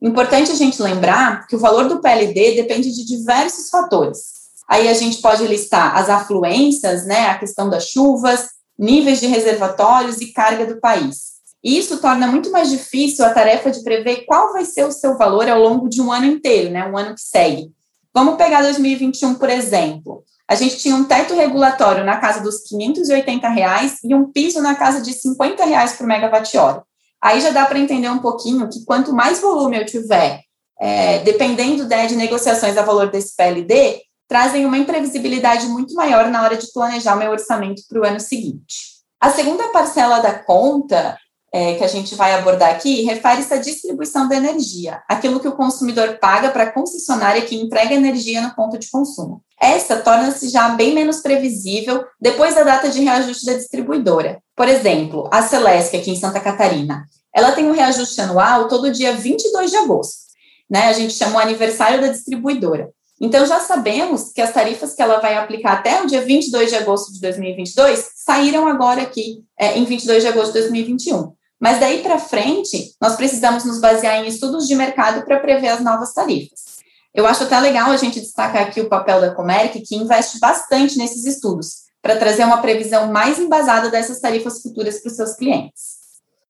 Importante 0.01 0.53
a 0.53 0.55
gente 0.55 0.81
lembrar 0.81 1.45
que 1.49 1.57
o 1.57 1.59
valor 1.59 1.89
do 1.89 2.01
PLD 2.01 2.55
depende 2.55 2.93
de 2.93 3.05
diversos 3.05 3.69
fatores, 3.69 4.36
Aí 4.69 4.89
a 4.89 4.95
gente 4.95 5.21
pode 5.21 5.47
listar 5.47 5.97
as 5.97 6.09
afluências, 6.09 7.07
né, 7.07 7.29
a 7.29 7.39
questão 7.39 7.71
das 7.71 7.89
chuvas, 7.89 8.49
níveis 8.79 9.21
de 9.21 9.27
reservatórios 9.27 10.21
e 10.21 10.33
carga 10.33 10.67
do 10.67 10.81
país. 10.81 11.37
Isso 11.63 11.99
torna 11.99 12.27
muito 12.27 12.51
mais 12.51 12.71
difícil 12.71 13.25
a 13.25 13.31
tarefa 13.31 13.71
de 13.71 13.83
prever 13.83 14.25
qual 14.27 14.53
vai 14.53 14.65
ser 14.65 14.85
o 14.85 14.93
seu 14.93 15.17
valor 15.17 15.49
ao 15.49 15.61
longo 15.61 15.89
de 15.89 16.01
um 16.01 16.13
ano 16.13 16.27
inteiro, 16.27 16.71
né, 16.71 16.87
um 16.87 16.97
ano 16.97 17.15
que 17.15 17.21
segue. 17.21 17.71
Vamos 18.15 18.37
pegar 18.37 18.63
2021, 18.63 19.35
por 19.35 19.51
exemplo. 19.51 20.25
A 20.49 20.55
gente 20.55 20.79
tinha 20.79 20.95
um 20.95 21.05
teto 21.05 21.35
regulatório 21.35 22.05
na 22.05 22.19
casa 22.19 22.41
dos 22.41 22.63
580 22.63 23.49
reais 23.49 23.99
e 24.05 24.15
um 24.15 24.31
piso 24.31 24.63
na 24.63 24.75
casa 24.75 25.01
de 25.03 25.13
50 25.13 25.65
reais 25.65 25.95
por 25.95 26.07
megawatt-hora. 26.07 26.83
Aí 27.21 27.41
já 27.41 27.51
dá 27.51 27.67
para 27.67 27.79
entender 27.79 28.09
um 28.09 28.19
pouquinho 28.19 28.69
que 28.69 28.85
quanto 28.85 29.13
mais 29.13 29.41
volume 29.41 29.79
eu 29.79 29.85
tiver, 29.85 30.43
é, 30.81 31.19
dependendo 31.21 31.87
né, 31.89 32.07
de 32.07 32.15
negociações 32.15 32.77
a 32.77 32.83
valor 32.83 33.11
desse 33.11 33.35
PLD, 33.35 34.03
trazem 34.29 34.67
uma 34.67 34.79
imprevisibilidade 34.79 35.67
muito 35.69 35.95
maior 35.95 36.31
na 36.31 36.43
hora 36.43 36.57
de 36.57 36.73
planejar 36.73 37.17
meu 37.17 37.31
orçamento 37.31 37.83
para 37.89 38.01
o 38.01 38.05
ano 38.05 38.21
seguinte. 38.21 38.97
A 39.21 39.31
segunda 39.31 39.69
parcela 39.69 40.21
da 40.21 40.35
conta 40.35 41.17
é, 41.53 41.75
que 41.75 41.85
a 41.85 41.89
gente 41.89 42.15
vai 42.15 42.35
abordar 42.35 42.71
aqui 42.71 43.03
refere-se 43.03 43.55
à 43.55 43.57
distribuição 43.57 44.29
da 44.29 44.37
energia, 44.37 45.01
aquilo 45.09 45.41
que 45.41 45.49
o 45.49 45.57
consumidor 45.57 46.19
paga 46.21 46.51
para 46.51 46.65
a 46.65 46.73
concessionária 46.73 47.43
que 47.43 47.57
entrega 47.57 47.95
energia 47.95 48.43
no 48.43 48.55
ponto 48.55 48.79
de 48.79 48.91
consumo. 48.91 49.43
Essa 49.61 49.97
torna-se 49.97 50.49
já 50.51 50.69
bem 50.71 50.95
menos 50.95 51.21
previsível 51.21 52.05
depois 52.21 52.55
da 52.55 52.63
data 52.63 52.91
de 52.91 53.03
reajuste 53.03 53.47
da 53.47 53.55
distribuidora. 53.55 54.39
Por 54.55 54.69
exemplo, 54.69 55.29
a 55.33 55.41
Celesc, 55.41 55.97
aqui 55.97 56.11
em 56.11 56.21
Santa 56.21 56.41
Catarina, 56.41 57.07
ela 57.35 57.53
tem 57.53 57.67
um 57.67 57.73
reajuste 57.73 58.21
anual 58.21 58.69
todo 58.69 58.93
dia 58.93 59.15
22 59.15 59.71
de 59.71 59.77
agosto. 59.77 60.27
Né? 60.69 60.89
A 60.89 60.93
gente 60.93 61.15
chama 61.15 61.37
o 61.37 61.43
aniversário 61.43 62.01
da 62.01 62.09
distribuidora. 62.09 62.91
Então, 63.21 63.47
já 63.47 63.61
sabemos 63.61 64.31
que 64.33 64.43
as 64.43 64.53
tarifas 64.53 64.95
que 64.95 65.01
ela 65.01 65.21
vai 65.21 65.37
aplicar 65.37 65.73
até 65.73 66.03
o 66.03 66.07
dia 66.07 66.21
22 66.21 66.71
de 66.71 66.77
agosto 66.77 67.13
de 67.13 67.21
2022 67.21 68.11
saíram 68.15 68.69
agora 68.69 69.03
aqui 69.03 69.43
é, 69.59 69.79
em 69.79 69.85
22 69.85 70.23
de 70.23 70.29
agosto 70.29 70.53
de 70.53 70.61
2021. 70.61 71.33
Mas 71.59 71.81
daí 71.81 72.03
para 72.03 72.19
frente, 72.19 72.95
nós 73.01 73.17
precisamos 73.17 73.65
nos 73.65 73.81
basear 73.81 74.23
em 74.23 74.29
estudos 74.29 74.67
de 74.67 74.75
mercado 74.75 75.25
para 75.25 75.41
prever 75.41 75.69
as 75.69 75.81
novas 75.81 76.13
tarifas. 76.13 76.77
Eu 77.15 77.27
acho 77.27 77.45
até 77.45 77.59
legal 77.59 77.91
a 77.91 77.97
gente 77.97 78.21
destacar 78.21 78.65
aqui 78.65 78.79
o 78.81 78.91
papel 78.91 79.23
da 79.23 79.35
Comerc, 79.35 79.81
que 79.81 79.97
investe 79.97 80.39
bastante 80.39 80.99
nesses 80.99 81.25
estudos, 81.25 81.87
para 82.03 82.17
trazer 82.17 82.45
uma 82.45 82.59
previsão 82.59 83.11
mais 83.11 83.39
embasada 83.39 83.89
dessas 83.89 84.21
tarifas 84.21 84.61
futuras 84.61 85.01
para 85.01 85.11
os 85.11 85.17
seus 85.17 85.35
clientes. 85.35 85.97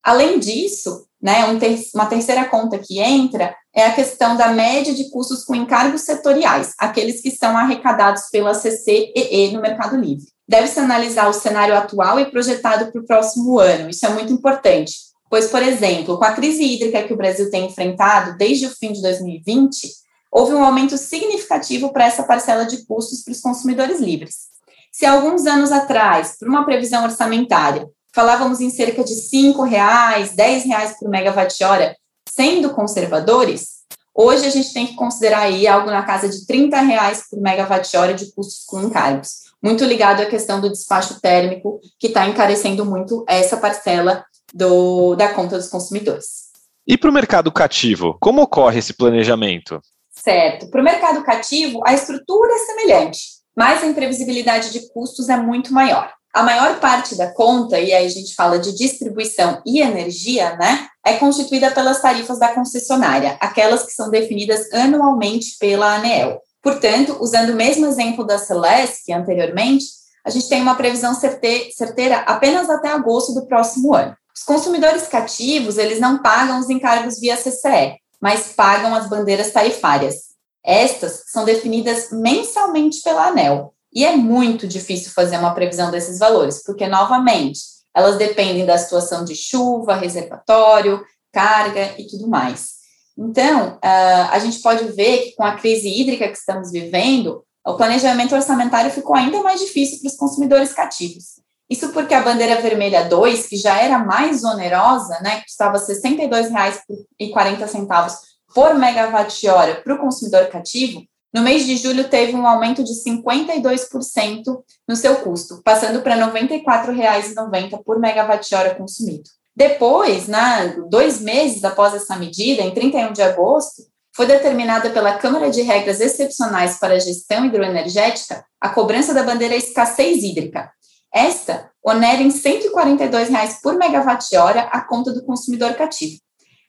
Além 0.03 0.39
disso, 0.39 1.07
né, 1.21 1.45
um 1.45 1.57
ter 1.57 1.79
uma 1.95 2.05
terceira 2.05 2.45
conta 2.45 2.77
que 2.77 2.99
entra 2.99 3.55
é 3.77 3.85
a 3.85 3.93
questão 3.93 4.35
da 4.35 4.47
média 4.47 4.91
de 4.91 5.07
custos 5.11 5.45
com 5.45 5.53
encargos 5.53 6.01
setoriais, 6.01 6.73
aqueles 6.79 7.21
que 7.21 7.29
são 7.29 7.55
arrecadados 7.55 8.23
pela 8.31 8.55
CCEE 8.55 9.51
no 9.53 9.61
Mercado 9.61 9.95
Livre. 9.95 10.25
Deve-se 10.49 10.79
analisar 10.79 11.29
o 11.29 11.33
cenário 11.33 11.77
atual 11.77 12.19
e 12.19 12.25
projetado 12.25 12.91
para 12.91 12.99
o 12.99 13.05
próximo 13.05 13.59
ano, 13.59 13.87
isso 13.87 14.03
é 14.03 14.09
muito 14.09 14.33
importante, 14.33 14.95
pois, 15.29 15.45
por 15.51 15.61
exemplo, 15.61 16.17
com 16.17 16.25
a 16.25 16.31
crise 16.31 16.63
hídrica 16.63 17.03
que 17.03 17.13
o 17.13 17.17
Brasil 17.17 17.51
tem 17.51 17.67
enfrentado 17.67 18.35
desde 18.35 18.65
o 18.65 18.71
fim 18.71 18.91
de 18.91 18.99
2020, 19.03 19.87
houve 20.31 20.55
um 20.55 20.63
aumento 20.63 20.97
significativo 20.97 21.93
para 21.93 22.05
essa 22.05 22.23
parcela 22.23 22.65
de 22.65 22.83
custos 22.87 23.23
para 23.23 23.31
os 23.31 23.41
consumidores 23.41 23.99
livres. 23.99 24.47
Se 24.91 25.05
alguns 25.05 25.45
anos 25.45 25.71
atrás, 25.71 26.35
por 26.39 26.47
uma 26.47 26.65
previsão 26.65 27.03
orçamentária, 27.03 27.87
falávamos 28.11 28.59
em 28.59 28.71
cerca 28.71 29.03
de 29.03 29.13
R$ 29.13 29.69
reais, 29.69 30.33
R$ 30.35 30.57
reais 30.65 30.97
por 30.99 31.07
megawatt-hora, 31.07 31.95
sendo 32.37 32.69
conservadores, 32.69 33.77
hoje 34.13 34.45
a 34.45 34.49
gente 34.51 34.71
tem 34.71 34.85
que 34.85 34.93
considerar 34.93 35.39
aí 35.39 35.67
algo 35.67 35.89
na 35.89 36.03
casa 36.03 36.29
de 36.29 36.37
R$ 36.47 36.69
reais 36.85 37.23
por 37.27 37.41
megawatt-hora 37.41 38.13
de 38.13 38.31
custos 38.31 38.63
com 38.63 38.79
encargos, 38.83 39.47
muito 39.61 39.83
ligado 39.83 40.21
à 40.21 40.27
questão 40.27 40.61
do 40.61 40.69
despacho 40.69 41.19
térmico, 41.19 41.81
que 41.99 42.07
está 42.07 42.27
encarecendo 42.27 42.85
muito 42.85 43.25
essa 43.27 43.57
parcela 43.57 44.23
do, 44.53 45.15
da 45.15 45.29
conta 45.29 45.57
dos 45.57 45.67
consumidores. 45.67 46.51
E 46.85 46.95
para 46.95 47.09
o 47.09 47.13
mercado 47.13 47.51
cativo, 47.51 48.15
como 48.19 48.43
ocorre 48.43 48.77
esse 48.77 48.93
planejamento? 48.93 49.81
Certo. 50.11 50.69
Para 50.69 50.81
o 50.81 50.83
mercado 50.83 51.23
cativo, 51.23 51.81
a 51.87 51.93
estrutura 51.93 52.53
é 52.53 52.59
semelhante, 52.59 53.19
mas 53.55 53.81
a 53.81 53.87
imprevisibilidade 53.87 54.71
de 54.71 54.87
custos 54.93 55.27
é 55.27 55.37
muito 55.37 55.73
maior. 55.73 56.13
A 56.33 56.43
maior 56.43 56.79
parte 56.79 57.15
da 57.15 57.33
conta, 57.33 57.79
e 57.79 57.93
aí 57.93 58.05
a 58.05 58.09
gente 58.09 58.35
fala 58.35 58.59
de 58.59 58.75
distribuição 58.75 59.61
e 59.65 59.79
energia, 59.79 60.55
né, 60.55 60.87
é 61.05 61.13
constituída 61.13 61.71
pelas 61.71 62.01
tarifas 62.01 62.37
da 62.37 62.49
concessionária, 62.49 63.37
aquelas 63.39 63.83
que 63.83 63.91
são 63.91 64.09
definidas 64.09 64.71
anualmente 64.73 65.57
pela 65.59 65.95
ANEEL. 65.95 66.39
Portanto, 66.61 67.17
usando 67.21 67.51
o 67.51 67.55
mesmo 67.55 67.85
exemplo 67.85 68.25
da 68.25 68.37
Celeste 68.37 69.11
anteriormente, 69.11 69.85
a 70.25 70.29
gente 70.29 70.49
tem 70.49 70.61
uma 70.61 70.75
previsão 70.75 71.15
certeira 71.15 72.17
apenas 72.27 72.69
até 72.69 72.89
agosto 72.89 73.33
do 73.33 73.47
próximo 73.47 73.95
ano. 73.95 74.15
Os 74.35 74.43
consumidores 74.43 75.07
cativos, 75.07 75.77
eles 75.77 75.99
não 75.99 76.21
pagam 76.21 76.59
os 76.59 76.69
encargos 76.69 77.19
via 77.19 77.37
CCE, 77.37 77.95
mas 78.21 78.53
pagam 78.55 78.93
as 78.93 79.07
bandeiras 79.07 79.51
tarifárias. 79.51 80.15
Estas 80.63 81.23
são 81.31 81.45
definidas 81.45 82.09
mensalmente 82.11 83.01
pela 83.01 83.27
ANEL 83.27 83.73
e 83.97 84.05
é 84.05 84.15
muito 84.15 84.65
difícil 84.67 85.11
fazer 85.11 85.39
uma 85.39 85.55
previsão 85.55 85.89
desses 85.89 86.19
valores, 86.19 86.61
porque, 86.63 86.85
novamente, 86.85 87.61
elas 87.95 88.15
dependem 88.15 88.63
da 88.63 88.77
situação 88.77 89.25
de 89.25 89.33
chuva, 89.33 89.95
reservatório, 89.95 91.03
carga 91.33 91.95
e 91.97 92.05
tudo 92.05 92.27
mais. 92.27 92.73
Então, 93.17 93.77
uh, 93.77 94.29
a 94.29 94.37
gente 94.37 94.61
pode 94.61 94.83
ver 94.91 95.23
que 95.23 95.31
com 95.35 95.43
a 95.43 95.55
crise 95.55 95.89
hídrica 95.89 96.27
que 96.27 96.37
estamos 96.37 96.71
vivendo, 96.71 97.43
o 97.65 97.73
planejamento 97.73 98.35
orçamentário 98.35 98.91
ficou 98.91 99.15
ainda 99.15 99.41
mais 99.41 99.61
difícil 99.61 99.97
para 99.99 100.09
os 100.09 100.15
consumidores 100.15 100.73
cativos. 100.73 101.41
Isso 101.67 101.89
porque 101.89 102.13
a 102.13 102.21
bandeira 102.21 102.61
vermelha 102.61 103.05
2, 103.05 103.47
que 103.47 103.57
já 103.57 103.81
era 103.81 103.97
mais 103.97 104.43
onerosa, 104.43 105.19
né, 105.21 105.41
custava 105.41 105.79
R$ 105.79 105.85
62,40 105.85 108.15
por 108.53 108.75
megawatt-hora 108.75 109.81
para 109.81 109.95
o 109.95 109.97
consumidor 109.97 110.45
cativo, 110.49 111.01
no 111.37 111.43
mês 111.43 111.67
de 111.67 111.77
julho 111.77 112.09
teve 112.09 112.35
um 112.35 112.47
aumento 112.47 112.83
de 112.83 112.93
52% 112.93 114.43
no 114.87 114.95
seu 114.95 115.17
custo, 115.17 115.61
passando 115.63 116.01
para 116.01 116.15
R$ 116.15 116.31
94,90 116.31 117.83
por 117.85 117.99
megawatt-hora 117.99 118.73
consumido. 118.73 119.29
Depois, 119.55 120.27
né, 120.27 120.75
dois 120.89 121.21
meses 121.21 121.63
após 121.63 121.93
essa 121.93 122.15
medida, 122.15 122.63
em 122.63 122.73
31 122.73 123.13
de 123.13 123.21
agosto, 123.21 123.83
foi 124.15 124.25
determinada 124.25 124.89
pela 124.89 125.19
Câmara 125.19 125.51
de 125.51 125.61
Regras 125.61 126.01
Excepcionais 126.01 126.79
para 126.79 126.95
a 126.95 126.99
Gestão 126.99 127.45
Hidroenergética 127.45 128.43
a 128.59 128.69
cobrança 128.69 129.13
da 129.13 129.21
bandeira 129.21 129.55
escassez 129.55 130.23
hídrica. 130.23 130.71
Esta 131.13 131.69
onera 131.85 132.23
em 132.23 132.31
142 132.31 133.29
reais 133.29 133.59
por 133.61 133.77
megawatt-hora 133.77 134.61
a 134.71 134.81
conta 134.81 135.13
do 135.13 135.23
consumidor 135.23 135.75
cativo. 135.75 136.17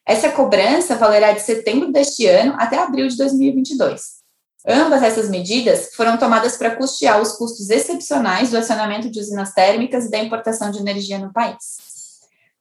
Essa 0.07 0.29
cobrança 0.29 0.95
valerá 0.95 1.31
de 1.31 1.41
setembro 1.41 1.91
deste 1.91 2.27
ano 2.27 2.53
até 2.59 2.77
abril 2.77 3.07
de 3.07 3.17
2022. 3.17 4.18
Ambas 4.67 5.03
essas 5.03 5.29
medidas 5.29 5.91
foram 5.95 6.17
tomadas 6.17 6.57
para 6.57 6.75
custear 6.75 7.21
os 7.21 7.33
custos 7.33 7.69
excepcionais 7.69 8.51
do 8.51 8.57
acionamento 8.57 9.09
de 9.09 9.19
usinas 9.19 9.53
térmicas 9.53 10.05
e 10.05 10.11
da 10.11 10.19
importação 10.19 10.69
de 10.69 10.79
energia 10.79 11.17
no 11.17 11.31
país. 11.31 11.77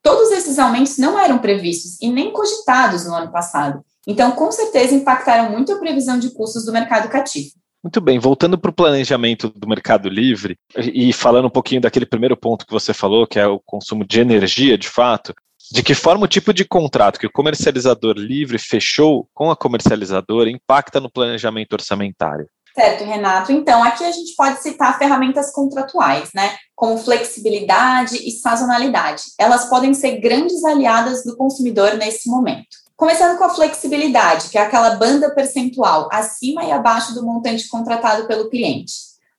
Todos 0.03 0.31
esses 0.31 0.59
aumentos 0.59 0.97
não 0.97 1.19
eram 1.19 1.39
previstos 1.39 1.97
e 2.01 2.11
nem 2.11 2.33
cogitados 2.33 3.05
no 3.05 3.15
ano 3.15 3.33
passado. 3.33 3.85
Então, 4.07 4.31
com 4.33 4.51
certeza, 4.51 4.95
impactaram 4.95 5.51
muito 5.51 5.73
a 5.73 5.79
previsão 5.79 6.19
de 6.19 6.31
custos 6.31 6.65
do 6.65 6.73
mercado 6.73 7.09
cativo. 7.09 7.51
Muito 7.83 8.01
bem, 8.01 8.19
voltando 8.19 8.59
para 8.59 8.71
o 8.71 8.75
planejamento 8.75 9.51
do 9.51 9.69
Mercado 9.69 10.09
Livre 10.09 10.57
e 10.77 11.13
falando 11.13 11.47
um 11.47 11.51
pouquinho 11.51 11.81
daquele 11.81 12.07
primeiro 12.07 12.37
ponto 12.37 12.67
que 12.67 12.73
você 12.73 12.93
falou, 12.93 13.27
que 13.27 13.39
é 13.39 13.47
o 13.47 13.61
consumo 13.61 14.05
de 14.05 14.21
energia, 14.21 14.77
de 14.77 14.89
fato, 14.89 15.33
de 15.71 15.83
que 15.83 15.95
forma 15.95 16.25
o 16.25 16.29
tipo 16.29 16.53
de 16.53 16.65
contrato 16.65 17.19
que 17.19 17.27
o 17.27 17.33
comercializador 17.33 18.15
livre 18.17 18.59
fechou 18.59 19.29
com 19.35 19.51
a 19.51 19.57
comercializadora 19.57 20.51
impacta 20.51 21.01
no 21.01 21.11
planejamento 21.11 21.75
orçamentário? 21.75 22.49
Certo, 22.75 23.05
Renato. 23.05 23.51
Então, 23.51 23.83
aqui 23.83 24.05
a 24.05 24.13
gente 24.13 24.35
pode 24.37 24.63
citar 24.63 24.97
ferramentas 24.99 25.51
contratuais, 25.51 26.31
né? 26.33 26.57
Como 26.77 26.97
flexibilidade 26.97 28.17
e 28.17 28.31
sazonalidade. 28.31 29.25
Elas 29.37 29.69
podem 29.69 29.93
ser 29.93 30.21
grandes 30.21 30.65
aliadas 30.65 31.25
do 31.25 31.37
consumidor 31.37 31.95
nesse 31.95 32.31
momento. 32.31 32.69
Começando 32.97 33.37
com 33.37 33.45
a 33.45 33.55
flexibilidade, 33.55 34.49
que 34.49 34.59
é 34.59 34.63
aquela 34.63 34.91
banda 34.91 35.35
percentual 35.35 36.09
acima 36.13 36.65
e 36.65 36.71
abaixo 36.71 37.15
do 37.15 37.25
montante 37.25 37.69
contratado 37.69 38.27
pelo 38.27 38.49
cliente. 38.49 38.93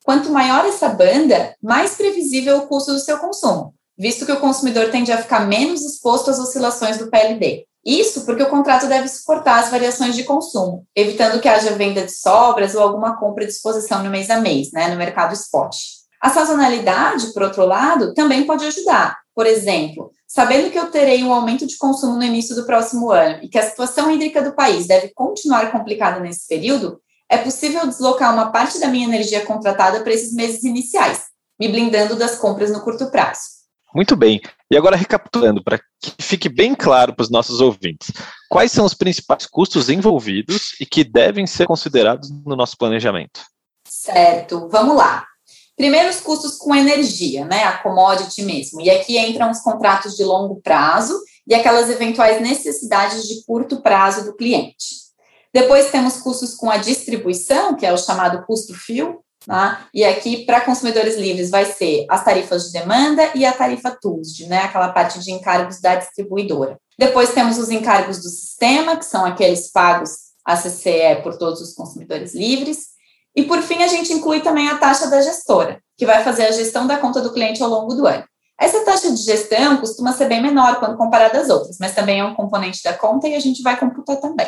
Quanto 0.03 0.31
maior 0.31 0.65
essa 0.65 0.89
banda, 0.89 1.55
mais 1.61 1.95
previsível 1.95 2.57
o 2.57 2.67
custo 2.67 2.93
do 2.93 2.99
seu 2.99 3.17
consumo, 3.19 3.73
visto 3.99 4.25
que 4.25 4.31
o 4.31 4.39
consumidor 4.39 4.89
tende 4.89 5.11
a 5.11 5.21
ficar 5.21 5.45
menos 5.45 5.81
exposto 5.81 6.31
às 6.31 6.39
oscilações 6.39 6.97
do 6.97 7.09
PLD. 7.09 7.65
Isso 7.85 8.25
porque 8.25 8.43
o 8.43 8.49
contrato 8.49 8.87
deve 8.87 9.09
suportar 9.09 9.59
as 9.59 9.69
variações 9.69 10.15
de 10.15 10.23
consumo, 10.23 10.85
evitando 10.95 11.41
que 11.41 11.49
haja 11.49 11.71
venda 11.71 12.03
de 12.03 12.11
sobras 12.11 12.75
ou 12.75 12.81
alguma 12.81 13.17
compra 13.17 13.45
de 13.45 13.51
exposição 13.51 14.01
no 14.01 14.09
mês 14.09 14.29
a 14.29 14.39
mês, 14.39 14.71
né, 14.71 14.87
no 14.87 14.95
mercado 14.95 15.33
spot. 15.33 15.75
A 16.21 16.29
sazonalidade, 16.29 17.33
por 17.33 17.43
outro 17.43 17.65
lado, 17.65 18.13
também 18.13 18.45
pode 18.45 18.65
ajudar. 18.65 19.17
Por 19.33 19.45
exemplo, 19.45 20.11
sabendo 20.27 20.69
que 20.69 20.77
eu 20.77 20.91
terei 20.91 21.23
um 21.23 21.33
aumento 21.33 21.65
de 21.65 21.77
consumo 21.77 22.15
no 22.15 22.23
início 22.23 22.55
do 22.55 22.65
próximo 22.65 23.09
ano 23.09 23.39
e 23.41 23.49
que 23.49 23.57
a 23.57 23.69
situação 23.69 24.11
hídrica 24.11 24.41
do 24.41 24.53
país 24.53 24.85
deve 24.85 25.11
continuar 25.13 25.71
complicada 25.71 26.19
nesse 26.19 26.47
período, 26.47 27.01
é 27.29 27.37
possível 27.37 27.85
deslocar 27.87 28.33
uma 28.33 28.51
parte 28.51 28.79
da 28.79 28.87
minha 28.87 29.07
energia 29.07 29.45
contratada 29.45 30.01
para 30.01 30.13
esses 30.13 30.33
meses 30.33 30.63
iniciais, 30.63 31.23
me 31.59 31.69
blindando 31.69 32.15
das 32.15 32.35
compras 32.35 32.71
no 32.71 32.81
curto 32.81 33.09
prazo. 33.09 33.58
Muito 33.93 34.15
bem. 34.15 34.39
E 34.71 34.77
agora, 34.77 34.95
recapitulando, 34.95 35.63
para 35.63 35.79
que 35.79 36.13
fique 36.21 36.47
bem 36.47 36.75
claro 36.75 37.15
para 37.15 37.23
os 37.23 37.29
nossos 37.29 37.59
ouvintes, 37.59 38.11
quais 38.49 38.71
são 38.71 38.85
os 38.85 38.93
principais 38.93 39.45
custos 39.45 39.89
envolvidos 39.89 40.79
e 40.79 40.85
que 40.85 41.03
devem 41.03 41.47
ser 41.47 41.65
considerados 41.65 42.29
no 42.45 42.55
nosso 42.55 42.77
planejamento? 42.77 43.41
Certo, 43.87 44.67
vamos 44.69 44.95
lá. 44.95 45.25
Primeiro, 45.75 46.09
os 46.09 46.19
custos 46.19 46.57
com 46.57 46.75
energia, 46.75 47.45
né? 47.45 47.63
A 47.63 47.77
commodity 47.77 48.43
mesmo. 48.43 48.81
E 48.81 48.89
aqui 48.89 49.17
entram 49.17 49.49
os 49.49 49.61
contratos 49.61 50.15
de 50.15 50.23
longo 50.23 50.61
prazo 50.61 51.17
e 51.47 51.55
aquelas 51.55 51.89
eventuais 51.89 52.41
necessidades 52.41 53.27
de 53.27 53.43
curto 53.45 53.81
prazo 53.81 54.25
do 54.25 54.35
cliente. 54.35 55.09
Depois 55.53 55.89
temos 55.89 56.17
custos 56.17 56.53
com 56.53 56.69
a 56.69 56.77
distribuição, 56.77 57.75
que 57.75 57.85
é 57.85 57.93
o 57.93 57.97
chamado 57.97 58.45
custo 58.45 58.73
fio, 58.75 59.23
Tá? 59.49 59.87
E 59.91 60.05
aqui, 60.05 60.45
para 60.45 60.61
consumidores 60.61 61.15
livres, 61.15 61.49
vai 61.49 61.65
ser 61.65 62.05
as 62.07 62.23
tarifas 62.23 62.65
de 62.65 62.73
demanda 62.73 63.31
e 63.33 63.43
a 63.43 63.51
tarifa 63.51 63.97
TUSD, 63.99 64.45
né? 64.45 64.59
aquela 64.59 64.89
parte 64.89 65.17
de 65.17 65.31
encargos 65.31 65.81
da 65.81 65.95
distribuidora. 65.95 66.77
Depois 66.99 67.33
temos 67.33 67.57
os 67.57 67.71
encargos 67.71 68.19
do 68.19 68.29
sistema, 68.29 68.95
que 68.95 69.05
são 69.05 69.25
aqueles 69.25 69.71
pagos 69.71 70.11
a 70.45 70.55
CCE 70.55 71.23
por 71.23 71.35
todos 71.35 71.61
os 71.61 71.73
consumidores 71.73 72.35
livres. 72.35 72.89
E, 73.35 73.41
por 73.41 73.59
fim, 73.63 73.81
a 73.81 73.87
gente 73.87 74.13
inclui 74.13 74.41
também 74.41 74.69
a 74.69 74.77
taxa 74.77 75.09
da 75.09 75.19
gestora, 75.19 75.81
que 75.97 76.05
vai 76.05 76.23
fazer 76.23 76.45
a 76.45 76.51
gestão 76.51 76.85
da 76.85 76.97
conta 76.97 77.19
do 77.19 77.33
cliente 77.33 77.63
ao 77.63 77.71
longo 77.71 77.95
do 77.95 78.05
ano. 78.05 78.23
Essa 78.59 78.85
taxa 78.85 79.09
de 79.09 79.23
gestão 79.23 79.77
costuma 79.77 80.13
ser 80.13 80.27
bem 80.27 80.43
menor 80.43 80.79
quando 80.79 80.95
comparada 80.95 81.41
às 81.41 81.49
outras, 81.49 81.77
mas 81.79 81.95
também 81.95 82.19
é 82.19 82.23
um 82.23 82.35
componente 82.35 82.83
da 82.83 82.93
conta 82.93 83.27
e 83.27 83.33
a 83.33 83.39
gente 83.39 83.63
vai 83.63 83.79
computar 83.79 84.17
também. 84.17 84.47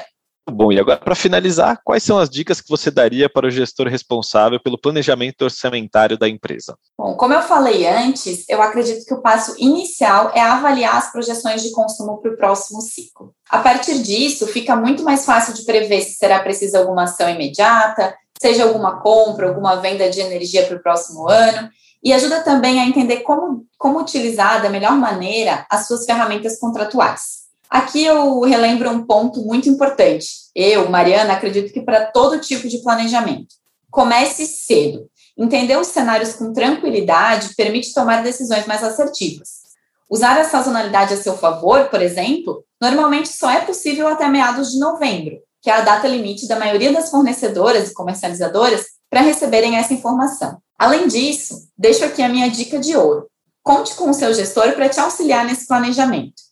Bom, 0.50 0.72
e 0.72 0.80
agora 0.80 0.98
para 0.98 1.14
finalizar, 1.14 1.80
quais 1.84 2.04
são 2.04 2.18
as 2.18 2.30
dicas 2.30 2.60
que 2.60 2.70
você 2.70 2.90
daria 2.90 3.30
para 3.30 3.48
o 3.48 3.52
gestor 3.52 3.88
responsável 3.88 4.60
pelo 4.60 4.80
planejamento 4.80 5.44
orçamentário 5.44 6.18
da 6.18 6.28
empresa? 6.28 6.76
Bom, 6.98 7.16
como 7.16 7.34
eu 7.34 7.42
falei 7.42 7.88
antes, 7.88 8.44
eu 8.50 8.62
acredito 8.62 9.06
que 9.06 9.14
o 9.14 9.22
passo 9.22 9.56
inicial 9.60 10.32
é 10.34 10.42
avaliar 10.42 10.98
as 10.98 11.12
projeções 11.12 11.62
de 11.62 11.72
consumo 11.72 12.20
para 12.20 12.32
o 12.32 12.38
próximo 12.38 12.82
ciclo. 12.82 13.34
A 13.50 13.60
partir 13.60 14.02
disso, 14.02 14.48
fica 14.48 14.76
muito 14.76 15.04
mais 15.04 15.26
fácil 15.26 15.54
de 15.54 15.64
prever 15.64 16.02
se 16.02 16.16
será 16.16 16.40
preciso 16.40 16.78
alguma 16.78 17.04
ação 17.04 17.30
imediata, 17.30 18.16
seja 18.42 18.64
alguma 18.64 19.00
compra, 19.00 19.48
alguma 19.48 19.76
venda 19.76 20.10
de 20.10 20.20
energia 20.20 20.66
para 20.66 20.78
o 20.78 20.82
próximo 20.82 21.30
ano, 21.30 21.70
e 22.04 22.12
ajuda 22.12 22.42
também 22.42 22.80
a 22.80 22.86
entender 22.86 23.18
como, 23.18 23.66
como 23.78 24.00
utilizar 24.00 24.62
da 24.62 24.70
melhor 24.70 24.94
maneira 24.94 25.68
as 25.70 25.86
suas 25.86 26.04
ferramentas 26.04 26.58
contratuais. 26.58 27.42
Aqui 27.72 28.04
eu 28.04 28.42
relembro 28.42 28.90
um 28.90 29.06
ponto 29.06 29.42
muito 29.46 29.70
importante. 29.70 30.28
Eu, 30.54 30.90
Mariana, 30.90 31.32
acredito 31.32 31.72
que 31.72 31.80
para 31.80 32.08
todo 32.08 32.42
tipo 32.42 32.68
de 32.68 32.80
planejamento. 32.80 33.56
Comece 33.90 34.46
cedo. 34.46 35.08
Entender 35.38 35.78
os 35.78 35.88
cenários 35.88 36.34
com 36.34 36.52
tranquilidade 36.52 37.56
permite 37.56 37.94
tomar 37.94 38.24
decisões 38.24 38.66
mais 38.66 38.84
assertivas. 38.84 39.62
Usar 40.10 40.38
a 40.38 40.44
sazonalidade 40.44 41.14
a 41.14 41.18
seu 41.18 41.38
favor, 41.38 41.86
por 41.86 42.02
exemplo, 42.02 42.62
normalmente 42.82 43.30
só 43.30 43.50
é 43.50 43.62
possível 43.62 44.10
até 44.10 44.28
meados 44.28 44.74
de 44.74 44.78
novembro, 44.78 45.38
que 45.62 45.70
é 45.70 45.74
a 45.74 45.80
data 45.80 46.10
limite 46.10 46.50
da 46.50 46.60
maioria 46.60 46.92
das 46.92 47.10
fornecedoras 47.10 47.90
e 47.90 47.94
comercializadoras 47.94 48.86
para 49.10 49.22
receberem 49.22 49.78
essa 49.78 49.94
informação. 49.94 50.58
Além 50.78 51.08
disso, 51.08 51.70
deixo 51.78 52.04
aqui 52.04 52.22
a 52.22 52.28
minha 52.28 52.50
dica 52.50 52.78
de 52.78 52.98
ouro. 52.98 53.28
Conte 53.64 53.96
com 53.96 54.10
o 54.10 54.14
seu 54.14 54.34
gestor 54.34 54.74
para 54.74 54.90
te 54.90 55.00
auxiliar 55.00 55.46
nesse 55.46 55.66
planejamento. 55.66 56.51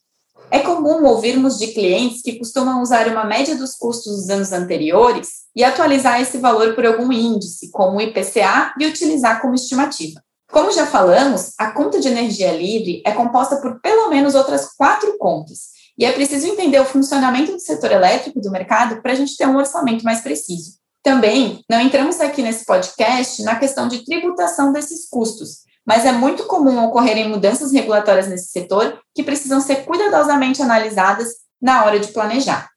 É 0.52 0.60
comum 0.60 1.06
ouvirmos 1.06 1.60
de 1.60 1.68
clientes 1.68 2.24
que 2.24 2.40
costumam 2.40 2.82
usar 2.82 3.08
uma 3.08 3.24
média 3.24 3.56
dos 3.56 3.76
custos 3.76 4.16
dos 4.16 4.30
anos 4.30 4.52
anteriores 4.52 5.30
e 5.56 5.64
atualizar 5.64 6.20
esse 6.20 6.40
valor 6.40 6.74
por 6.74 6.86
algum 6.86 7.12
índice, 7.12 7.70
como 7.70 7.98
o 7.98 8.02
IPCA, 8.02 8.74
e 8.80 8.88
utilizar 8.88 9.42
como 9.42 9.54
estimativa. 9.54 10.20
Como 10.52 10.72
já 10.72 10.88
falamos, 10.88 11.54
a 11.60 11.72
conta 11.72 12.00
de 12.00 12.08
energia 12.08 12.52
livre 12.52 13.04
é 13.06 13.12
composta 13.12 13.58
por 13.58 13.80
pelo 13.80 14.10
menos 14.10 14.34
outras 14.34 14.74
quatro 14.76 15.16
contas, 15.20 15.70
e 15.96 16.04
é 16.04 16.12
preciso 16.12 16.48
entender 16.48 16.80
o 16.80 16.86
funcionamento 16.86 17.52
do 17.52 17.60
setor 17.60 17.92
elétrico 17.92 18.42
do 18.42 18.50
mercado 18.50 19.02
para 19.04 19.12
a 19.12 19.16
gente 19.16 19.38
ter 19.38 19.48
um 19.48 19.58
orçamento 19.58 20.04
mais 20.04 20.22
preciso. 20.22 20.80
Também 21.04 21.64
não 21.70 21.80
entramos 21.80 22.20
aqui 22.20 22.42
nesse 22.42 22.66
podcast 22.66 23.44
na 23.44 23.56
questão 23.56 23.88
de 23.88 24.04
tributação 24.04 24.74
desses 24.74 25.08
custos, 25.08 25.69
mas 25.86 26.06
é 26.06 26.12
muito 26.12 26.44
comum 26.46 26.86
ocorrerem 26.86 27.30
mudanças 27.30 27.72
regulatórias 27.72 28.28
nesse 28.28 28.52
setor 28.52 29.00
que 29.14 29.24
precisam 29.24 29.60
ser 29.60 29.86
cuidadosamente 29.86 30.62
analisadas 30.62 31.30
na 31.62 31.84
hora 31.84 32.00
de 32.00 32.10
planejar. 32.10 32.70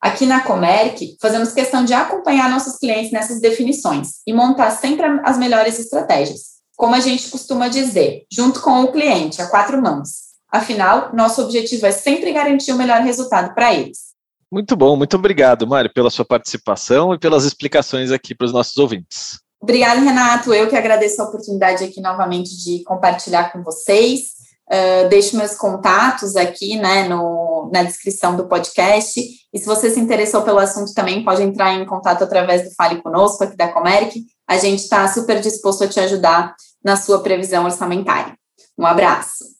Aqui 0.00 0.26
na 0.26 0.40
Comerc, 0.40 1.16
fazemos 1.20 1.52
questão 1.52 1.84
de 1.84 1.94
acompanhar 1.94 2.50
nossos 2.50 2.76
clientes 2.76 3.12
nessas 3.12 3.40
definições 3.40 4.20
e 4.26 4.32
montar 4.32 4.72
sempre 4.72 5.06
as 5.22 5.38
melhores 5.38 5.78
estratégias. 5.78 6.60
Como 6.76 6.94
a 6.94 7.00
gente 7.00 7.30
costuma 7.30 7.68
dizer, 7.68 8.24
junto 8.30 8.60
com 8.60 8.82
o 8.82 8.90
cliente, 8.90 9.40
a 9.40 9.46
quatro 9.46 9.80
mãos. 9.80 10.32
Afinal, 10.50 11.14
nosso 11.14 11.40
objetivo 11.40 11.86
é 11.86 11.92
sempre 11.92 12.32
garantir 12.32 12.72
o 12.72 12.76
melhor 12.76 13.00
resultado 13.02 13.54
para 13.54 13.72
eles. 13.72 14.12
Muito 14.50 14.76
bom, 14.76 14.96
muito 14.96 15.16
obrigado, 15.16 15.66
Mário, 15.66 15.90
pela 15.94 16.10
sua 16.10 16.24
participação 16.24 17.14
e 17.14 17.18
pelas 17.18 17.44
explicações 17.44 18.10
aqui 18.10 18.34
para 18.34 18.44
os 18.44 18.52
nossos 18.52 18.76
ouvintes. 18.76 19.38
Obrigada, 19.62 20.00
Renato. 20.00 20.52
Eu 20.52 20.68
que 20.68 20.76
agradeço 20.76 21.22
a 21.22 21.24
oportunidade 21.24 21.84
aqui 21.84 22.00
novamente 22.00 22.50
de 22.56 22.82
compartilhar 22.82 23.52
com 23.52 23.62
vocês. 23.62 24.32
Uh, 24.68 25.08
deixo 25.08 25.36
meus 25.36 25.54
contatos 25.54 26.34
aqui, 26.34 26.76
né, 26.76 27.06
no, 27.06 27.70
na 27.72 27.84
descrição 27.84 28.36
do 28.36 28.48
podcast. 28.48 29.20
E 29.52 29.58
se 29.58 29.64
você 29.64 29.88
se 29.90 30.00
interessou 30.00 30.42
pelo 30.42 30.58
assunto 30.58 30.92
também, 30.94 31.24
pode 31.24 31.42
entrar 31.42 31.74
em 31.74 31.86
contato 31.86 32.24
através 32.24 32.64
do 32.64 32.74
Fale 32.74 33.00
Conosco, 33.02 33.44
aqui 33.44 33.56
da 33.56 33.68
Comeric. 33.68 34.24
A 34.48 34.56
gente 34.56 34.80
está 34.80 35.06
super 35.06 35.40
disposto 35.40 35.84
a 35.84 35.88
te 35.88 36.00
ajudar 36.00 36.56
na 36.84 36.96
sua 36.96 37.22
previsão 37.22 37.64
orçamentária. 37.64 38.34
Um 38.76 38.86
abraço. 38.86 39.51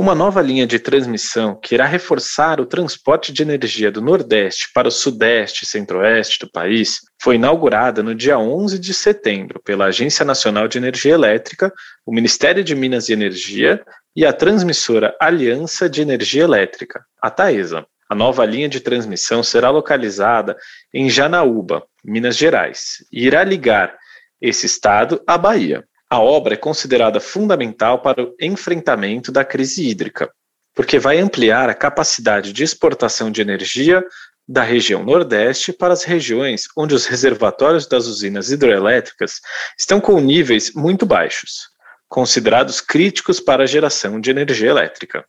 Uma 0.00 0.14
nova 0.14 0.40
linha 0.40 0.66
de 0.66 0.78
transmissão 0.78 1.54
que 1.54 1.74
irá 1.74 1.84
reforçar 1.84 2.58
o 2.58 2.64
transporte 2.64 3.34
de 3.34 3.42
energia 3.42 3.92
do 3.92 4.00
Nordeste 4.00 4.70
para 4.72 4.88
o 4.88 4.90
Sudeste 4.90 5.64
e 5.64 5.68
Centro-Oeste 5.68 6.38
do 6.38 6.50
país 6.50 7.00
foi 7.20 7.34
inaugurada 7.34 8.02
no 8.02 8.14
dia 8.14 8.38
11 8.38 8.78
de 8.78 8.94
setembro 8.94 9.60
pela 9.62 9.84
Agência 9.84 10.24
Nacional 10.24 10.66
de 10.68 10.78
Energia 10.78 11.12
Elétrica, 11.12 11.70
o 12.06 12.14
Ministério 12.14 12.64
de 12.64 12.74
Minas 12.74 13.10
e 13.10 13.12
Energia 13.12 13.84
e 14.16 14.24
a 14.24 14.32
transmissora 14.32 15.14
Aliança 15.20 15.86
de 15.86 16.00
Energia 16.00 16.44
Elétrica, 16.44 17.04
a 17.20 17.28
Taesa. 17.28 17.84
A 18.08 18.14
nova 18.14 18.46
linha 18.46 18.70
de 18.70 18.80
transmissão 18.80 19.42
será 19.42 19.68
localizada 19.68 20.56
em 20.94 21.10
Janaúba, 21.10 21.84
Minas 22.02 22.38
Gerais, 22.38 23.04
e 23.12 23.26
irá 23.26 23.44
ligar 23.44 23.94
esse 24.40 24.64
estado 24.64 25.22
à 25.26 25.36
Bahia. 25.36 25.84
A 26.12 26.18
obra 26.18 26.54
é 26.54 26.56
considerada 26.56 27.20
fundamental 27.20 28.02
para 28.02 28.20
o 28.20 28.34
enfrentamento 28.40 29.30
da 29.30 29.44
crise 29.44 29.88
hídrica, 29.88 30.28
porque 30.74 30.98
vai 30.98 31.20
ampliar 31.20 31.70
a 31.70 31.74
capacidade 31.74 32.52
de 32.52 32.64
exportação 32.64 33.30
de 33.30 33.40
energia 33.40 34.04
da 34.48 34.64
região 34.64 35.04
Nordeste 35.04 35.72
para 35.72 35.92
as 35.92 36.02
regiões 36.02 36.64
onde 36.76 36.96
os 36.96 37.06
reservatórios 37.06 37.86
das 37.86 38.06
usinas 38.06 38.50
hidroelétricas 38.50 39.34
estão 39.78 40.00
com 40.00 40.18
níveis 40.18 40.72
muito 40.74 41.06
baixos, 41.06 41.68
considerados 42.08 42.80
críticos 42.80 43.38
para 43.38 43.62
a 43.62 43.66
geração 43.66 44.20
de 44.20 44.32
energia 44.32 44.68
elétrica. 44.68 45.24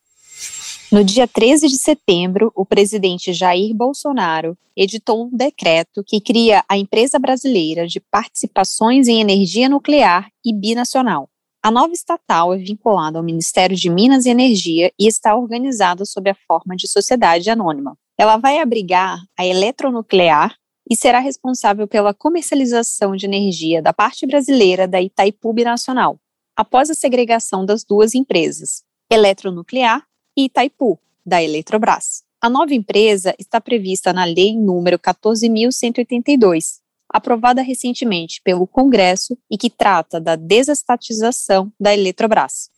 No 0.91 1.05
dia 1.05 1.25
13 1.25 1.69
de 1.69 1.77
setembro, 1.77 2.51
o 2.53 2.65
presidente 2.65 3.31
Jair 3.31 3.73
Bolsonaro 3.73 4.57
editou 4.75 5.23
um 5.23 5.29
decreto 5.33 6.03
que 6.05 6.19
cria 6.19 6.65
a 6.67 6.77
Empresa 6.77 7.17
Brasileira 7.17 7.87
de 7.87 8.01
Participações 8.01 9.07
em 9.07 9.21
Energia 9.21 9.69
Nuclear 9.69 10.29
e 10.45 10.53
Binacional. 10.53 11.29
A 11.63 11.71
nova 11.71 11.93
estatal 11.93 12.53
é 12.53 12.57
vinculada 12.57 13.17
ao 13.17 13.23
Ministério 13.23 13.73
de 13.73 13.89
Minas 13.89 14.25
e 14.25 14.31
Energia 14.31 14.91
e 14.99 15.07
está 15.07 15.33
organizada 15.33 16.03
sob 16.03 16.29
a 16.29 16.35
forma 16.45 16.75
de 16.75 16.89
sociedade 16.89 17.49
anônima. 17.49 17.97
Ela 18.17 18.35
vai 18.35 18.59
abrigar 18.59 19.17
a 19.39 19.45
eletronuclear 19.45 20.57
e 20.89 20.97
será 20.97 21.19
responsável 21.19 21.87
pela 21.87 22.13
comercialização 22.13 23.15
de 23.15 23.25
energia 23.25 23.81
da 23.81 23.93
parte 23.93 24.27
brasileira 24.27 24.89
da 24.89 25.01
Itaipu 25.01 25.53
Binacional, 25.53 26.19
após 26.53 26.89
a 26.89 26.93
segregação 26.93 27.65
das 27.65 27.85
duas 27.85 28.13
empresas, 28.13 28.83
Eletronuclear 29.09 30.05
e 30.35 30.45
Itaipu, 30.45 30.99
da 31.25 31.41
Eletrobras. 31.41 32.23
A 32.41 32.49
nova 32.49 32.73
empresa 32.73 33.35
está 33.37 33.61
prevista 33.61 34.11
na 34.11 34.25
Lei 34.25 34.57
número 34.57 34.97
14.182, 34.97 36.79
aprovada 37.07 37.61
recentemente 37.61 38.41
pelo 38.43 38.65
Congresso 38.65 39.37
e 39.49 39.57
que 39.57 39.69
trata 39.69 40.19
da 40.19 40.35
desestatização 40.35 41.71
da 41.79 41.93
Eletrobras. 41.93 42.69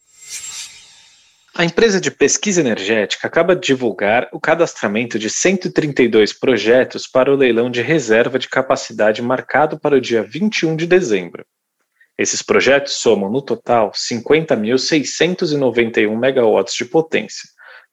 A 1.55 1.63
empresa 1.63 2.01
de 2.01 2.09
pesquisa 2.09 2.61
energética 2.61 3.27
acaba 3.27 3.55
de 3.55 3.67
divulgar 3.67 4.27
o 4.33 4.39
cadastramento 4.39 5.19
de 5.19 5.29
132 5.29 6.33
projetos 6.33 7.07
para 7.07 7.31
o 7.31 7.35
leilão 7.35 7.69
de 7.69 7.79
reserva 7.79 8.39
de 8.39 8.49
capacidade 8.49 9.21
marcado 9.21 9.79
para 9.79 9.95
o 9.95 10.01
dia 10.01 10.23
21 10.23 10.75
de 10.75 10.87
dezembro. 10.87 11.45
Esses 12.17 12.41
projetos 12.41 12.93
somam, 12.93 13.29
no 13.31 13.41
total, 13.41 13.91
50.691 13.91 16.17
megawatts 16.17 16.73
de 16.75 16.85
potência. 16.85 17.49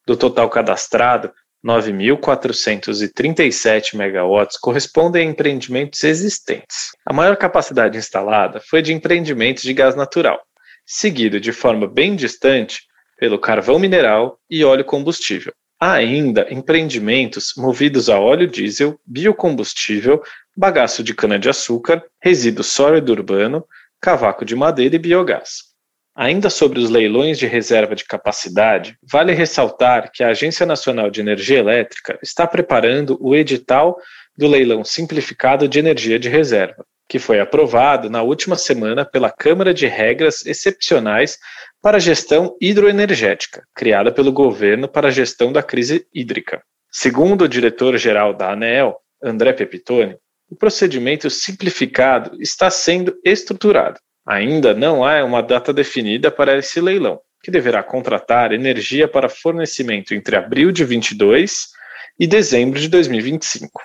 Do 0.06 0.16
total 0.16 0.48
cadastrado, 0.50 1.32
9.437 1.64 3.94
megawatts 3.94 4.58
correspondem 4.58 5.28
a 5.28 5.30
empreendimentos 5.30 6.02
existentes. 6.04 6.92
A 7.04 7.12
maior 7.12 7.36
capacidade 7.36 7.98
instalada 7.98 8.60
foi 8.60 8.80
de 8.82 8.92
empreendimentos 8.92 9.62
de 9.62 9.72
gás 9.74 9.94
natural, 9.94 10.40
seguido 10.86 11.38
de 11.38 11.52
forma 11.52 11.86
bem 11.86 12.16
distante 12.16 12.80
pelo 13.18 13.38
carvão 13.38 13.78
mineral 13.78 14.40
e 14.48 14.64
óleo 14.64 14.84
combustível. 14.84 15.52
Há 15.78 15.92
ainda 15.92 16.46
empreendimentos 16.50 17.52
movidos 17.56 18.10
a 18.10 18.18
óleo 18.18 18.46
diesel, 18.46 18.98
biocombustível, 19.06 20.22
bagaço 20.56 21.02
de 21.02 21.14
cana-de-açúcar, 21.14 22.02
resíduo 22.22 22.64
sólido 22.64 23.12
urbano, 23.12 23.66
cavaco 24.00 24.44
de 24.44 24.56
madeira 24.56 24.96
e 24.96 24.98
biogás. 24.98 25.70
Ainda 26.16 26.50
sobre 26.50 26.80
os 26.80 26.90
leilões 26.90 27.38
de 27.38 27.46
reserva 27.46 27.94
de 27.94 28.04
capacidade, 28.04 28.96
vale 29.02 29.32
ressaltar 29.32 30.10
que 30.12 30.24
a 30.24 30.28
Agência 30.28 30.66
Nacional 30.66 31.10
de 31.10 31.20
Energia 31.20 31.58
Elétrica 31.58 32.18
está 32.22 32.46
preparando 32.46 33.16
o 33.20 33.34
edital 33.34 33.96
do 34.36 34.48
leilão 34.48 34.84
simplificado 34.84 35.68
de 35.68 35.78
energia 35.78 36.18
de 36.18 36.28
reserva, 36.28 36.84
que 37.08 37.18
foi 37.18 37.40
aprovado 37.40 38.10
na 38.10 38.22
última 38.22 38.56
semana 38.56 39.04
pela 39.04 39.30
Câmara 39.30 39.72
de 39.72 39.86
Regras 39.86 40.44
Excepcionais 40.44 41.38
para 41.82 41.96
a 41.96 42.00
Gestão 42.00 42.56
Hidroenergética, 42.60 43.64
criada 43.74 44.12
pelo 44.12 44.32
governo 44.32 44.88
para 44.88 45.08
a 45.08 45.10
gestão 45.10 45.52
da 45.52 45.62
crise 45.62 46.06
hídrica. 46.12 46.62
Segundo 46.90 47.42
o 47.42 47.48
diretor-geral 47.48 48.34
da 48.34 48.52
ANEEL, 48.52 48.96
André 49.22 49.52
Pepitone, 49.52 50.16
o 50.50 50.56
procedimento 50.56 51.30
simplificado 51.30 52.36
está 52.42 52.68
sendo 52.70 53.16
estruturado. 53.24 54.00
Ainda 54.26 54.74
não 54.74 55.04
há 55.04 55.24
uma 55.24 55.40
data 55.42 55.72
definida 55.72 56.30
para 56.30 56.58
esse 56.58 56.80
leilão, 56.80 57.20
que 57.42 57.50
deverá 57.50 57.82
contratar 57.82 58.52
energia 58.52 59.06
para 59.06 59.28
fornecimento 59.28 60.12
entre 60.12 60.36
abril 60.36 60.72
de 60.72 60.84
22 60.84 61.68
e 62.18 62.26
dezembro 62.26 62.80
de 62.80 62.88
2025. 62.88 63.80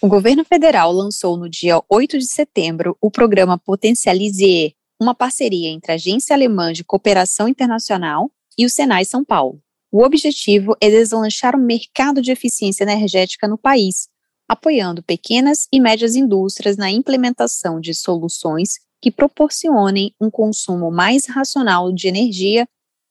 O 0.00 0.08
governo 0.08 0.44
federal 0.44 0.92
lançou 0.92 1.36
no 1.36 1.50
dia 1.50 1.82
8 1.88 2.16
de 2.16 2.26
setembro 2.26 2.96
o 3.00 3.10
programa 3.10 3.58
Potencialize, 3.58 4.74
uma 4.98 5.14
parceria 5.14 5.68
entre 5.68 5.92
a 5.92 5.96
Agência 5.96 6.34
Alemã 6.34 6.72
de 6.72 6.84
Cooperação 6.84 7.48
Internacional 7.48 8.30
e 8.56 8.64
o 8.64 8.70
Senai 8.70 9.04
São 9.04 9.24
Paulo. 9.24 9.60
O 9.92 10.04
objetivo 10.04 10.76
é 10.80 10.88
deslanchar 10.88 11.56
o 11.56 11.60
mercado 11.60 12.22
de 12.22 12.30
eficiência 12.30 12.84
energética 12.84 13.48
no 13.48 13.58
país, 13.58 14.08
apoiando 14.50 15.00
pequenas 15.00 15.68
e 15.72 15.78
médias 15.78 16.16
indústrias 16.16 16.76
na 16.76 16.90
implementação 16.90 17.78
de 17.80 17.94
soluções 17.94 18.80
que 19.00 19.08
proporcionem 19.08 20.12
um 20.20 20.28
consumo 20.28 20.90
mais 20.90 21.26
racional 21.26 21.92
de 21.92 22.08
energia 22.08 22.66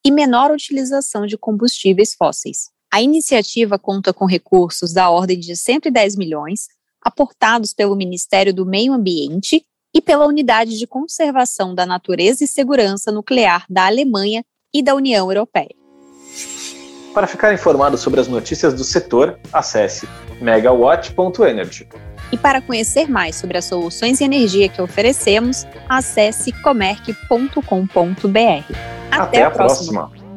e 0.05 0.11
menor 0.11 0.51
utilização 0.51 1.25
de 1.25 1.37
combustíveis 1.37 2.13
fósseis. 2.13 2.71
A 2.91 3.01
iniciativa 3.01 3.79
conta 3.79 4.13
com 4.13 4.25
recursos 4.25 4.91
da 4.91 5.09
ordem 5.09 5.39
de 5.39 5.55
110 5.55 6.17
milhões, 6.17 6.67
aportados 7.01 7.73
pelo 7.73 7.95
Ministério 7.95 8.53
do 8.53 8.65
Meio 8.65 8.91
Ambiente 8.91 9.65
e 9.95 10.01
pela 10.01 10.27
Unidade 10.27 10.77
de 10.77 10.85
Conservação 10.85 11.73
da 11.73 11.85
Natureza 11.85 12.43
e 12.43 12.47
Segurança 12.47 13.13
Nuclear 13.13 13.65
da 13.69 13.85
Alemanha 13.85 14.43
e 14.73 14.83
da 14.83 14.93
União 14.93 15.31
Europeia. 15.31 15.78
Para 17.13 17.27
ficar 17.27 17.53
informado 17.53 17.97
sobre 17.97 18.19
as 18.19 18.27
notícias 18.27 18.73
do 18.73 18.83
setor, 18.83 19.39
acesse 19.51 20.07
megawatt.energy. 20.39 21.87
E 22.31 22.37
para 22.37 22.61
conhecer 22.61 23.09
mais 23.09 23.35
sobre 23.35 23.57
as 23.57 23.65
soluções 23.65 24.19
de 24.19 24.23
energia 24.23 24.69
que 24.69 24.81
oferecemos, 24.81 25.65
acesse 25.87 26.51
comerc.com.br. 26.61 27.59
Até, 29.11 29.21
Até 29.21 29.43
a 29.43 29.51
próxima. 29.51 30.07
próxima. 30.07 30.28